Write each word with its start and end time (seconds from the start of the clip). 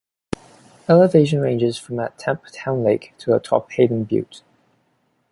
Elevation 0.89 1.41
ranges 1.41 1.77
from 1.77 1.99
at 1.99 2.17
Tempe 2.17 2.49
Town 2.51 2.83
Lake 2.83 3.13
to 3.19 3.35
atop 3.35 3.71
Hayden 3.73 4.03
Butte. 4.03 4.41